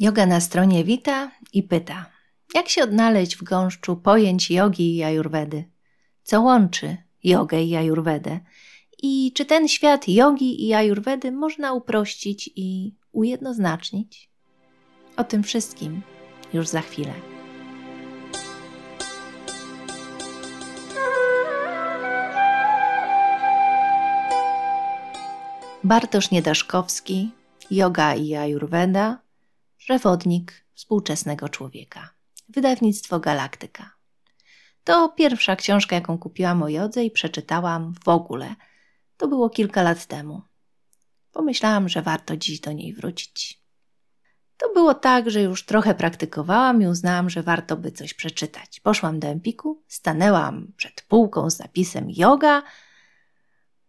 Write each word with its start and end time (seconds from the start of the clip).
Yoga 0.00 0.26
na 0.26 0.40
stronie 0.40 0.84
wita 0.84 1.30
i 1.52 1.62
pyta, 1.62 2.06
jak 2.54 2.68
się 2.68 2.82
odnaleźć 2.82 3.36
w 3.36 3.42
gąszczu 3.42 3.96
pojęć 3.96 4.50
jogi 4.50 4.96
i 4.96 5.02
ajurwedy? 5.02 5.64
Co 6.22 6.42
łączy 6.42 6.96
jogę 7.24 7.62
i 7.62 7.76
ajurwedę? 7.76 8.40
I 9.02 9.32
czy 9.34 9.44
ten 9.44 9.68
świat 9.68 10.08
jogi 10.08 10.66
i 10.66 10.74
ajurwedy 10.74 11.32
można 11.32 11.72
uprościć 11.72 12.50
i 12.56 12.94
ujednoznacznić? 13.12 14.30
O 15.16 15.24
tym 15.24 15.42
wszystkim 15.42 16.02
już 16.52 16.68
za 16.68 16.80
chwilę. 16.80 17.12
Bartosz 25.84 26.30
Niedaszkowski, 26.30 27.30
Yoga 27.70 28.14
i 28.14 28.34
Ayurveda, 28.34 29.27
przewodnik 29.88 30.64
współczesnego 30.74 31.48
człowieka. 31.48 32.10
Wydawnictwo 32.48 33.20
Galaktyka. 33.20 33.90
To 34.84 35.08
pierwsza 35.08 35.56
książka, 35.56 35.96
jaką 35.96 36.18
kupiłam 36.18 36.62
o 36.62 36.68
jodze 36.68 37.04
i 37.04 37.10
przeczytałam 37.10 37.94
w 38.04 38.08
ogóle. 38.08 38.54
To 39.16 39.28
było 39.28 39.50
kilka 39.50 39.82
lat 39.82 40.06
temu. 40.06 40.42
Pomyślałam, 41.32 41.88
że 41.88 42.02
warto 42.02 42.36
dziś 42.36 42.60
do 42.60 42.72
niej 42.72 42.94
wrócić. 42.94 43.62
To 44.56 44.72
było 44.72 44.94
tak, 44.94 45.30
że 45.30 45.42
już 45.42 45.64
trochę 45.64 45.94
praktykowałam 45.94 46.82
i 46.82 46.86
uznałam, 46.86 47.30
że 47.30 47.42
warto 47.42 47.76
by 47.76 47.92
coś 47.92 48.14
przeczytać. 48.14 48.80
Poszłam 48.80 49.20
do 49.20 49.28
Empiku, 49.28 49.82
stanęłam 49.86 50.72
przed 50.76 51.02
półką 51.02 51.50
z 51.50 51.58
napisem 51.58 52.06
yoga, 52.10 52.62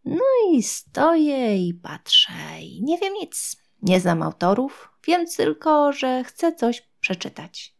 no 0.06 0.26
i 0.52 0.64
stoję 0.64 1.68
i 1.68 1.74
patrzę 1.74 2.62
i 2.62 2.84
nie 2.84 2.98
wiem 2.98 3.14
nic. 3.14 3.58
Nie 3.82 4.00
znam 4.00 4.24
autorów, 4.24 4.89
wiem 5.08 5.26
tylko, 5.38 5.94
że 5.94 6.24
chcę 6.24 6.56
coś 6.56 6.90
przeczytać. 7.00 7.76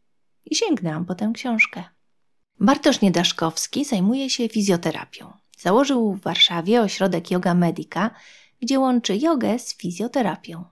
I 0.46 0.56
sięgnęłam 0.56 1.06
po 1.06 1.16
tę 1.16 1.32
książkę. 1.34 1.84
Bartosz 2.60 3.02
Niedaszkowski 3.02 3.86
zajmuje 3.86 4.30
się 4.30 4.50
fizjoterapią. 4.50 5.34
Założył 5.58 6.14
w 6.14 6.22
Warszawie 6.22 6.82
ośrodek 6.82 7.32
Yoga 7.32 7.54
Medica, 7.54 8.12
gdzie 8.62 8.80
łączy 8.80 9.18
jogę 9.18 9.60
z 9.60 9.78
fizjoterapią. 9.78 10.66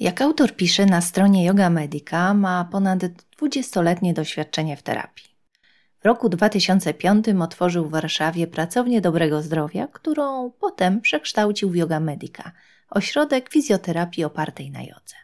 Jak 0.00 0.22
autor 0.22 0.56
pisze 0.56 0.86
na 0.86 1.00
stronie 1.00 1.44
Yoga 1.44 1.70
Medica, 1.70 2.34
ma 2.34 2.64
ponad 2.64 2.98
20-letnie 3.42 4.14
doświadczenie 4.14 4.76
w 4.76 4.82
terapii. 4.82 5.30
W 6.00 6.04
roku 6.04 6.28
2005 6.28 7.26
otworzył 7.42 7.88
w 7.88 7.90
Warszawie 7.90 8.46
pracownię 8.46 9.00
dobrego 9.00 9.42
zdrowia, 9.42 9.86
którą 9.86 10.50
potem 10.60 11.00
przekształcił 11.00 11.70
w 11.70 11.76
Yoga 11.76 12.00
Medica, 12.00 12.52
ośrodek 12.90 13.50
fizjoterapii 13.50 14.24
opartej 14.24 14.70
na 14.70 14.82
jodze. 14.82 15.16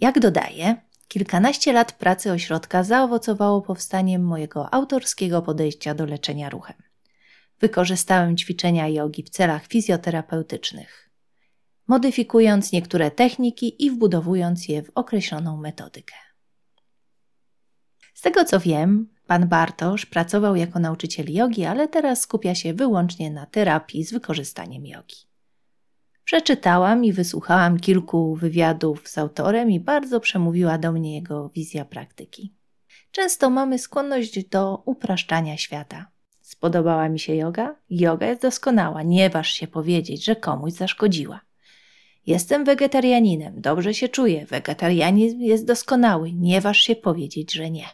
Jak 0.00 0.18
dodaje, 0.20 0.76
kilkanaście 1.08 1.72
lat 1.72 1.92
pracy 1.92 2.32
ośrodka 2.32 2.84
zaowocowało 2.84 3.62
powstaniem 3.62 4.24
mojego 4.24 4.74
autorskiego 4.74 5.42
podejścia 5.42 5.94
do 5.94 6.06
leczenia 6.06 6.50
ruchem. 6.50 6.76
Wykorzystałem 7.60 8.36
ćwiczenia 8.36 8.88
jogi 8.88 9.22
w 9.22 9.30
celach 9.30 9.66
fizjoterapeutycznych, 9.66 11.10
modyfikując 11.88 12.72
niektóre 12.72 13.10
techniki 13.10 13.84
i 13.84 13.90
wbudowując 13.90 14.68
je 14.68 14.82
w 14.82 14.90
określoną 14.94 15.56
metodykę. 15.56 16.14
Z 18.14 18.20
tego 18.20 18.44
co 18.44 18.60
wiem, 18.60 19.08
Pan 19.26 19.48
Bartosz 19.48 20.06
pracował 20.06 20.56
jako 20.56 20.78
nauczyciel 20.78 21.32
jogi, 21.32 21.64
ale 21.64 21.88
teraz 21.88 22.20
skupia 22.20 22.54
się 22.54 22.74
wyłącznie 22.74 23.30
na 23.30 23.46
terapii 23.46 24.04
z 24.04 24.12
wykorzystaniem 24.12 24.86
jogi. 24.86 25.27
Przeczytałam 26.28 27.04
i 27.04 27.12
wysłuchałam 27.12 27.80
kilku 27.80 28.34
wywiadów 28.34 29.08
z 29.08 29.18
autorem 29.18 29.70
i 29.70 29.80
bardzo 29.80 30.20
przemówiła 30.20 30.78
do 30.78 30.92
mnie 30.92 31.14
jego 31.14 31.48
wizja 31.48 31.84
praktyki. 31.84 32.54
Często 33.10 33.50
mamy 33.50 33.78
skłonność 33.78 34.44
do 34.44 34.82
upraszczania 34.84 35.56
świata. 35.56 36.10
Spodobała 36.40 37.08
mi 37.08 37.18
się 37.18 37.34
yoga? 37.34 37.76
Yoga 37.90 38.26
jest 38.26 38.42
doskonała, 38.42 39.02
nie 39.02 39.30
waż 39.30 39.50
się 39.50 39.66
powiedzieć, 39.66 40.24
że 40.24 40.36
komuś 40.36 40.72
zaszkodziła. 40.72 41.40
Jestem 42.26 42.64
wegetarianinem, 42.64 43.60
dobrze 43.60 43.94
się 43.94 44.08
czuję, 44.08 44.46
wegetarianizm 44.46 45.40
jest 45.40 45.66
doskonały, 45.66 46.32
nie 46.32 46.60
waż 46.60 46.78
się 46.78 46.96
powiedzieć, 46.96 47.52
że 47.52 47.70
nie. 47.70 47.86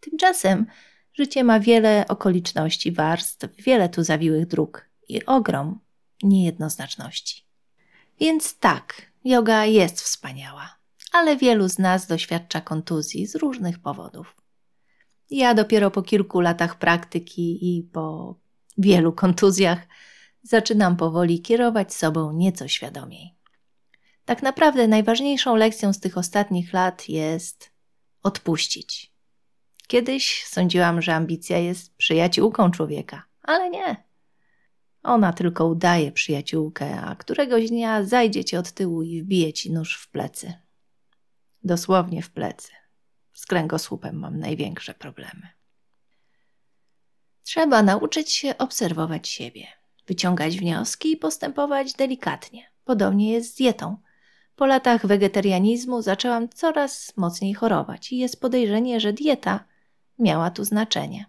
Tymczasem 0.00 0.66
życie 1.14 1.44
ma 1.44 1.60
wiele 1.60 2.04
okoliczności, 2.08 2.92
warstw, 2.92 3.48
wiele 3.58 3.88
tu 3.88 4.02
zawiłych 4.02 4.46
dróg 4.46 4.88
i 5.08 5.26
ogrom 5.26 5.85
niejednoznaczności. 6.22 7.44
Więc 8.20 8.58
tak, 8.58 9.02
yoga 9.24 9.64
jest 9.64 10.00
wspaniała, 10.00 10.76
ale 11.12 11.36
wielu 11.36 11.68
z 11.68 11.78
nas 11.78 12.06
doświadcza 12.06 12.60
kontuzji 12.60 13.26
z 13.26 13.34
różnych 13.34 13.78
powodów. 13.78 14.36
Ja 15.30 15.54
dopiero 15.54 15.90
po 15.90 16.02
kilku 16.02 16.40
latach 16.40 16.78
praktyki 16.78 17.76
i 17.76 17.82
po 17.82 18.34
wielu 18.78 19.12
kontuzjach 19.12 19.78
zaczynam 20.42 20.96
powoli 20.96 21.42
kierować 21.42 21.94
sobą 21.94 22.32
nieco 22.32 22.68
świadomiej. 22.68 23.34
Tak 24.24 24.42
naprawdę 24.42 24.88
najważniejszą 24.88 25.56
lekcją 25.56 25.92
z 25.92 26.00
tych 26.00 26.18
ostatnich 26.18 26.72
lat 26.72 27.08
jest 27.08 27.70
odpuścić. 28.22 29.12
Kiedyś 29.86 30.44
sądziłam, 30.44 31.02
że 31.02 31.14
ambicja 31.14 31.58
jest 31.58 31.96
przyjaciółką 31.96 32.70
człowieka, 32.70 33.22
ale 33.42 33.70
nie. 33.70 34.05
Ona 35.06 35.32
tylko 35.32 35.66
udaje 35.66 36.12
przyjaciółkę, 36.12 37.00
a 37.00 37.16
któregoś 37.16 37.68
dnia 37.68 38.04
zajdzie 38.04 38.44
cię 38.44 38.58
od 38.58 38.72
tyłu 38.72 39.02
i 39.02 39.22
wbije 39.22 39.52
ci 39.52 39.72
nóż 39.72 39.96
w 39.96 40.10
plecy. 40.10 40.54
Dosłownie 41.64 42.22
w 42.22 42.30
plecy. 42.30 42.72
Z 43.32 43.46
kręgosłupem 43.46 44.18
mam 44.18 44.38
największe 44.38 44.94
problemy. 44.94 45.48
Trzeba 47.42 47.82
nauczyć 47.82 48.32
się 48.32 48.58
obserwować 48.58 49.28
siebie, 49.28 49.66
wyciągać 50.06 50.58
wnioski 50.58 51.12
i 51.12 51.16
postępować 51.16 51.92
delikatnie. 51.92 52.70
Podobnie 52.84 53.32
jest 53.32 53.52
z 53.52 53.54
dietą. 53.54 53.96
Po 54.56 54.66
latach 54.66 55.06
wegetarianizmu 55.06 56.02
zaczęłam 56.02 56.48
coraz 56.48 57.12
mocniej 57.16 57.54
chorować 57.54 58.12
i 58.12 58.18
jest 58.18 58.40
podejrzenie, 58.40 59.00
że 59.00 59.12
dieta 59.12 59.64
miała 60.18 60.50
tu 60.50 60.64
znaczenie. 60.64 61.26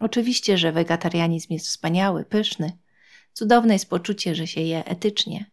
Oczywiście, 0.00 0.58
że 0.58 0.72
wegetarianizm 0.72 1.52
jest 1.52 1.66
wspaniały, 1.66 2.24
pyszny, 2.24 2.72
cudowne 3.32 3.72
jest 3.72 3.90
poczucie, 3.90 4.34
że 4.34 4.46
się 4.46 4.60
je 4.60 4.84
etycznie, 4.84 5.50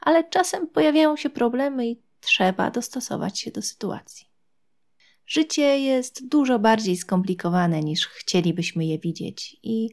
ale 0.00 0.24
czasem 0.24 0.66
pojawiają 0.66 1.16
się 1.16 1.30
problemy 1.30 1.86
i 1.86 2.02
trzeba 2.20 2.70
dostosować 2.70 3.40
się 3.40 3.50
do 3.50 3.62
sytuacji. 3.62 4.26
Życie 5.26 5.80
jest 5.80 6.28
dużo 6.28 6.58
bardziej 6.58 6.96
skomplikowane 6.96 7.80
niż 7.80 8.06
chcielibyśmy 8.06 8.84
je 8.86 8.98
widzieć 8.98 9.56
i 9.62 9.88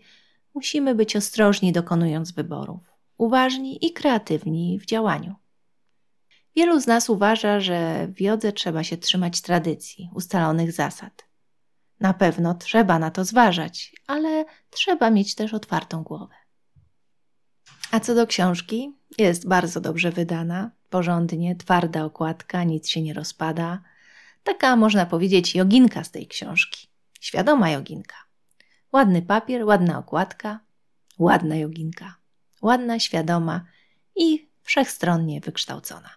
musimy 0.53 0.95
być 0.95 1.15
ostrożni 1.15 1.71
dokonując 1.71 2.31
wyborów, 2.31 2.79
uważni 3.17 3.85
i 3.85 3.93
kreatywni 3.93 4.79
w 4.79 4.85
działaniu. 4.85 5.35
Wielu 6.55 6.79
z 6.79 6.87
nas 6.87 7.09
uważa, 7.09 7.59
że 7.59 8.07
w 8.07 8.21
jodze 8.21 8.51
trzeba 8.51 8.83
się 8.83 8.97
trzymać 8.97 9.41
tradycji, 9.41 10.09
ustalonych 10.15 10.71
zasad. 10.71 11.27
Na 11.99 12.13
pewno 12.13 12.53
trzeba 12.53 12.99
na 12.99 13.11
to 13.11 13.25
zważać, 13.25 13.95
ale 14.07 14.45
trzeba 14.69 15.09
mieć 15.09 15.35
też 15.35 15.53
otwartą 15.53 16.03
głowę. 16.03 16.35
A 17.91 17.99
co 17.99 18.15
do 18.15 18.27
książki, 18.27 18.93
jest 19.17 19.47
bardzo 19.47 19.81
dobrze 19.81 20.11
wydana, 20.11 20.71
porządnie, 20.89 21.55
twarda 21.55 22.05
okładka, 22.05 22.63
nic 22.63 22.89
się 22.89 23.01
nie 23.01 23.13
rozpada. 23.13 23.81
Taka, 24.43 24.75
można 24.75 25.05
powiedzieć, 25.05 25.55
joginka 25.55 26.03
z 26.03 26.11
tej 26.11 26.27
książki. 26.27 26.87
Świadoma 27.19 27.69
joginka. 27.69 28.15
Ładny 28.93 29.21
papier, 29.21 29.65
ładna 29.65 29.99
okładka, 29.99 30.59
ładna 31.19 31.55
joginka. 31.55 32.15
Ładna, 32.61 32.99
świadoma 32.99 33.65
i 34.15 34.49
wszechstronnie 34.61 35.41
wykształcona. 35.41 36.09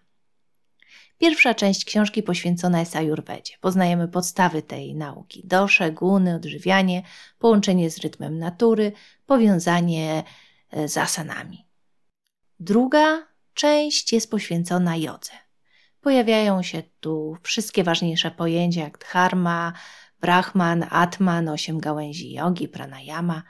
Pierwsza 1.18 1.54
część 1.54 1.84
książki 1.84 2.22
poświęcona 2.22 2.80
jest 2.80 2.96
Ajurwedzie. 2.96 3.54
Poznajemy 3.60 4.08
podstawy 4.08 4.62
tej 4.62 4.94
nauki: 4.94 5.42
dosze, 5.44 5.92
guny, 5.92 6.34
odżywianie, 6.34 7.02
połączenie 7.38 7.90
z 7.90 7.98
rytmem 7.98 8.38
natury, 8.38 8.92
powiązanie 9.26 10.22
z 10.86 10.96
asanami. 10.96 11.66
Druga 12.60 13.26
część 13.54 14.12
jest 14.12 14.30
poświęcona 14.30 14.96
jodze. 14.96 15.32
Pojawiają 16.00 16.62
się 16.62 16.82
tu 17.00 17.36
wszystkie 17.42 17.84
ważniejsze 17.84 18.30
pojęcia 18.30 18.80
jak 18.80 18.98
dharma, 18.98 19.72
brahman, 20.20 20.86
atman, 20.90 21.48
osiem 21.48 21.78
gałęzi 21.78 22.32
jogi, 22.32 22.68
pranayama. 22.68 23.42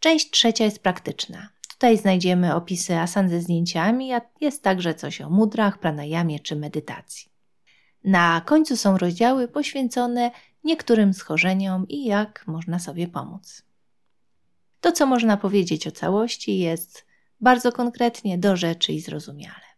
Część 0.00 0.30
trzecia 0.30 0.64
jest 0.64 0.82
praktyczna. 0.82 1.48
Tutaj 1.70 1.98
znajdziemy 1.98 2.54
opisy 2.54 2.98
asan 2.98 3.28
ze 3.28 3.40
zdjęciami, 3.40 4.12
a 4.12 4.20
jest 4.40 4.62
także 4.62 4.94
coś 4.94 5.20
o 5.20 5.30
mudrach, 5.30 5.78
pranayamie 5.78 6.40
czy 6.40 6.56
medytacji. 6.56 7.32
Na 8.04 8.40
końcu 8.40 8.76
są 8.76 8.98
rozdziały 8.98 9.48
poświęcone 9.48 10.30
niektórym 10.64 11.14
schorzeniom 11.14 11.88
i 11.88 12.04
jak 12.04 12.44
można 12.46 12.78
sobie 12.78 13.08
pomóc. 13.08 13.62
To, 14.80 14.92
co 14.92 15.06
można 15.06 15.36
powiedzieć 15.36 15.86
o 15.86 15.90
całości, 15.90 16.58
jest 16.58 17.06
bardzo 17.40 17.72
konkretnie 17.72 18.38
do 18.38 18.56
rzeczy 18.56 18.92
i 18.92 19.00
zrozumiale. 19.00 19.68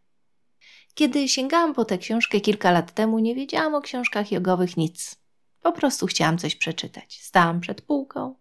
Kiedy 0.95 1.29
sięgałam 1.29 1.75
po 1.75 1.85
tę 1.85 1.99
książkę 1.99 2.41
kilka 2.41 2.71
lat 2.71 2.95
temu, 2.95 3.19
nie 3.19 3.35
wiedziałam 3.35 3.75
o 3.75 3.81
książkach 3.81 4.33
jogowych 4.33 4.77
nic. 4.77 5.17
Po 5.63 5.73
prostu 5.73 6.07
chciałam 6.07 6.39
coś 6.39 6.57
przeczytać. 6.57 7.21
Stałam 7.23 7.61
przed 7.61 7.83
półką. 7.83 8.35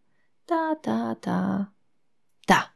Ta, 0.45 0.75
ta, 0.75 1.15
ta. 1.15 1.65
Ta. 2.45 2.69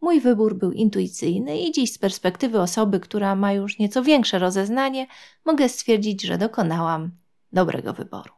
Mój 0.00 0.20
wybór 0.20 0.58
był 0.58 0.72
intuicyjny 0.72 1.60
i 1.60 1.72
dziś 1.72 1.92
z 1.92 1.98
perspektywy 1.98 2.60
osoby, 2.60 3.00
która 3.00 3.34
ma 3.34 3.52
już 3.52 3.78
nieco 3.78 4.02
większe 4.02 4.38
rozeznanie, 4.38 5.06
mogę 5.44 5.68
stwierdzić, 5.68 6.22
że 6.22 6.38
dokonałam 6.38 7.10
dobrego 7.52 7.92
wyboru. 7.92 8.32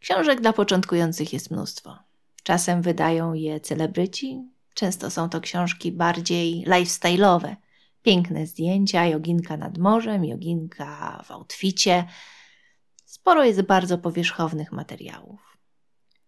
Książek 0.00 0.40
dla 0.40 0.52
początkujących 0.52 1.32
jest 1.32 1.50
mnóstwo. 1.50 2.09
Czasem 2.42 2.82
wydają 2.82 3.32
je 3.32 3.60
celebryci, 3.60 4.50
często 4.74 5.10
są 5.10 5.28
to 5.28 5.40
książki 5.40 5.92
bardziej 5.92 6.64
lifestyle'owe. 6.66 7.56
Piękne 8.02 8.46
zdjęcia, 8.46 9.06
joginka 9.06 9.56
nad 9.56 9.78
morzem, 9.78 10.24
joginka 10.24 11.22
w 11.24 11.30
outficie. 11.30 12.04
Sporo 13.04 13.44
jest 13.44 13.62
bardzo 13.62 13.98
powierzchownych 13.98 14.72
materiałów. 14.72 15.58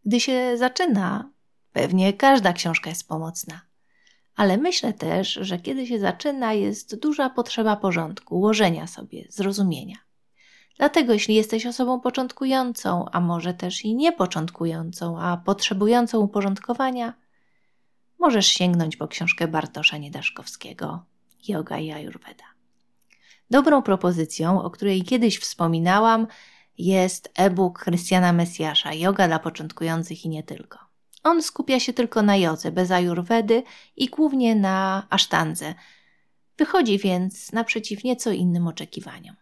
Gdy 0.05 0.21
się 0.21 0.59
zaczyna, 0.59 1.31
pewnie 1.73 2.13
każda 2.13 2.53
książka 2.53 2.91
jest 2.91 3.09
pomocna. 3.09 3.61
Ale 4.35 4.57
myślę 4.57 4.93
też, 4.93 5.39
że 5.41 5.59
kiedy 5.59 5.87
się 5.87 6.01
zaczyna, 6.01 6.53
jest 6.53 6.99
duża 7.01 7.31
potrzeba 7.31 7.77
porządku, 7.77 8.37
ułożenia 8.37 8.87
sobie, 8.87 9.25
zrozumienia. 9.29 9.97
Dlatego, 10.77 11.13
jeśli 11.13 11.35
jesteś 11.35 11.67
osobą 11.67 12.01
początkującą, 12.01 13.05
a 13.13 13.21
może 13.21 13.55
też 13.55 13.85
i 13.85 13.95
niepoczątkującą, 13.95 15.21
a 15.21 15.37
potrzebującą 15.37 16.19
uporządkowania, 16.19 17.15
możesz 18.19 18.47
sięgnąć 18.47 18.97
po 18.97 19.09
książkę 19.09 19.49
Bartosza 19.49 19.99
Niedaszkowskiego 19.99 21.05
Yoga 21.49 21.79
i 21.79 21.91
Ayurveda. 21.91 22.45
Dobrą 23.51 23.83
propozycją, 23.83 24.63
o 24.63 24.71
której 24.71 25.03
kiedyś 25.03 25.39
wspominałam, 25.39 26.27
jest 26.79 27.33
e-book 27.35 27.79
Krystiana 27.79 28.33
Mesjasza 28.33 28.93
Yoga 28.93 29.29
dla 29.29 29.39
początkujących 29.39 30.25
i 30.25 30.29
nie 30.29 30.43
tylko. 30.43 30.79
On 31.23 31.43
skupia 31.43 31.81
się 31.81 31.93
tylko 31.93 32.23
na 32.23 32.37
jodze, 32.37 32.73
bez 32.73 32.91
ajurwedy 32.91 33.63
i 33.97 34.09
głównie 34.09 34.55
na 34.55 35.07
asztandze. 35.11 35.75
Wychodzi 36.59 36.99
więc 36.99 37.53
naprzeciw 37.53 38.05
nieco 38.05 38.31
innym 38.31 38.67
oczekiwaniom. 38.67 39.37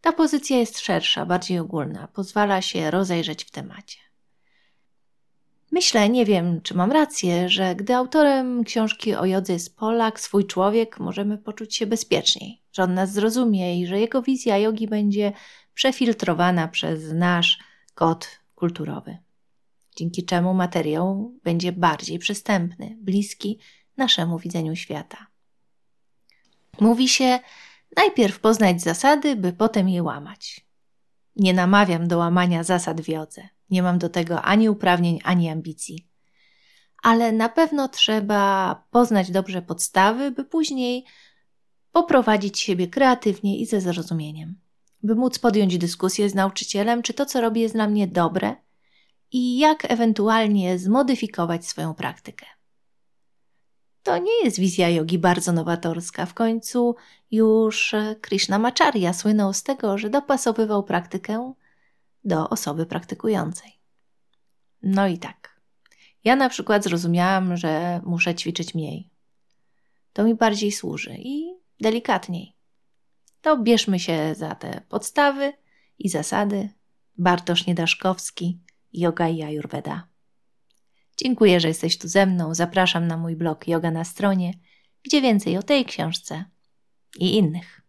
Ta 0.00 0.12
pozycja 0.12 0.58
jest 0.58 0.78
szersza, 0.78 1.26
bardziej 1.26 1.58
ogólna, 1.58 2.08
pozwala 2.08 2.62
się 2.62 2.90
rozejrzeć 2.90 3.44
w 3.44 3.50
temacie. 3.50 3.98
Myślę, 5.72 6.08
nie 6.08 6.24
wiem, 6.24 6.60
czy 6.62 6.74
mam 6.74 6.92
rację, 6.92 7.48
że 7.48 7.74
gdy 7.74 7.94
autorem 7.94 8.64
książki 8.64 9.14
o 9.14 9.26
jodze 9.26 9.52
jest 9.52 9.76
Polak, 9.76 10.20
swój 10.20 10.46
człowiek, 10.46 11.00
możemy 11.00 11.38
poczuć 11.38 11.76
się 11.76 11.86
bezpieczniej, 11.86 12.62
że 12.72 12.82
on 12.82 12.94
nas 12.94 13.12
zrozumie 13.12 13.80
i 13.80 13.86
że 13.86 14.00
jego 14.00 14.22
wizja 14.22 14.58
jogi 14.58 14.88
będzie 14.88 15.32
przefiltrowana 15.74 16.68
przez 16.68 17.12
nasz 17.12 17.58
kod 17.94 18.40
kulturowy. 18.54 19.18
Dzięki 19.96 20.24
czemu 20.24 20.54
materiał 20.54 21.34
będzie 21.44 21.72
bardziej 21.72 22.18
przystępny, 22.18 22.96
bliski 23.00 23.58
naszemu 23.96 24.38
widzeniu 24.38 24.76
świata. 24.76 25.26
Mówi 26.80 27.08
się, 27.08 27.38
najpierw 27.96 28.40
poznać 28.40 28.82
zasady, 28.82 29.36
by 29.36 29.52
potem 29.52 29.88
je 29.88 30.02
łamać. 30.02 30.66
Nie 31.36 31.54
namawiam 31.54 32.08
do 32.08 32.18
łamania 32.18 32.64
zasad 32.64 33.00
w 33.00 33.08
jodze. 33.08 33.48
Nie 33.70 33.82
mam 33.82 33.98
do 33.98 34.08
tego 34.08 34.42
ani 34.42 34.68
uprawnień, 34.68 35.18
ani 35.24 35.48
ambicji. 35.48 36.08
Ale 37.02 37.32
na 37.32 37.48
pewno 37.48 37.88
trzeba 37.88 38.74
poznać 38.90 39.30
dobrze 39.30 39.62
podstawy, 39.62 40.30
by 40.30 40.44
później 40.44 41.04
poprowadzić 41.92 42.58
siebie 42.58 42.88
kreatywnie 42.88 43.58
i 43.58 43.66
ze 43.66 43.80
zrozumieniem. 43.80 44.60
By 45.02 45.14
móc 45.14 45.38
podjąć 45.38 45.78
dyskusję 45.78 46.28
z 46.30 46.34
nauczycielem, 46.34 47.02
czy 47.02 47.14
to, 47.14 47.26
co 47.26 47.40
robi, 47.40 47.60
jest 47.60 47.74
dla 47.74 47.88
mnie 47.88 48.06
dobre 48.06 48.56
i 49.32 49.58
jak 49.58 49.90
ewentualnie 49.90 50.78
zmodyfikować 50.78 51.66
swoją 51.66 51.94
praktykę. 51.94 52.46
To 54.02 54.18
nie 54.18 54.44
jest 54.44 54.58
wizja 54.58 54.88
jogi 54.88 55.18
bardzo 55.18 55.52
nowatorska. 55.52 56.26
W 56.26 56.34
końcu 56.34 56.96
już 57.30 57.94
Krishnamacharya 58.20 59.12
słynął 59.12 59.52
z 59.52 59.62
tego, 59.62 59.98
że 59.98 60.10
dopasowywał 60.10 60.82
praktykę 60.84 61.52
do 62.24 62.48
osoby 62.48 62.86
praktykującej. 62.86 63.70
No 64.82 65.06
i 65.06 65.18
tak. 65.18 65.60
Ja 66.24 66.36
na 66.36 66.48
przykład 66.48 66.84
zrozumiałam, 66.84 67.56
że 67.56 68.00
muszę 68.04 68.34
ćwiczyć 68.34 68.74
mniej. 68.74 69.10
To 70.12 70.24
mi 70.24 70.34
bardziej 70.34 70.72
służy 70.72 71.14
i 71.18 71.54
delikatniej. 71.80 72.56
To 73.40 73.58
bierzmy 73.58 73.98
się 73.98 74.34
za 74.34 74.54
te 74.54 74.80
podstawy 74.88 75.52
i 75.98 76.08
zasady. 76.08 76.68
Bartosz 77.18 77.66
Niedaszkowski, 77.66 78.58
Yoga 78.92 79.28
i 79.28 79.42
Ayurveda. 79.42 80.09
Dziękuję, 81.24 81.60
że 81.60 81.68
jesteś 81.68 81.98
tu 81.98 82.08
ze 82.08 82.26
mną. 82.26 82.54
Zapraszam 82.54 83.06
na 83.06 83.16
mój 83.16 83.36
blog 83.36 83.68
Yoga 83.68 83.90
na 83.90 84.04
stronie, 84.04 84.54
gdzie 85.04 85.22
więcej 85.22 85.58
o 85.58 85.62
tej 85.62 85.84
książce 85.84 86.44
i 87.18 87.36
innych. 87.36 87.79